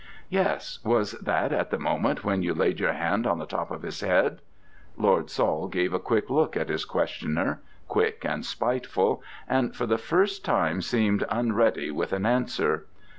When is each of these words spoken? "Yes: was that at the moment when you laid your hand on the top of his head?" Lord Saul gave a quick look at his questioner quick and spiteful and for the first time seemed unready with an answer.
"Yes: 0.29 0.79
was 0.83 1.11
that 1.11 1.53
at 1.53 1.69
the 1.69 1.77
moment 1.77 2.23
when 2.23 2.41
you 2.41 2.55
laid 2.55 2.79
your 2.79 2.93
hand 2.93 3.27
on 3.27 3.37
the 3.37 3.45
top 3.45 3.69
of 3.69 3.83
his 3.83 4.01
head?" 4.01 4.41
Lord 4.97 5.29
Saul 5.29 5.67
gave 5.67 5.93
a 5.93 5.99
quick 5.99 6.27
look 6.31 6.57
at 6.57 6.69
his 6.69 6.85
questioner 6.85 7.61
quick 7.87 8.25
and 8.25 8.43
spiteful 8.43 9.21
and 9.47 9.75
for 9.75 9.85
the 9.85 9.99
first 9.99 10.43
time 10.43 10.81
seemed 10.81 11.23
unready 11.29 11.91
with 11.91 12.13
an 12.13 12.25
answer. 12.25 12.87